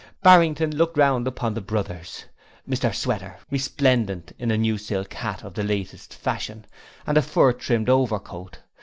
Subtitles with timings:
[0.23, 2.25] Barrington looked round upon the 'Brothers':
[2.67, 6.65] Mr Sweater, resplendent in a new silk hat of the latest fashion,
[7.05, 8.61] and a fur trimmed overcoat.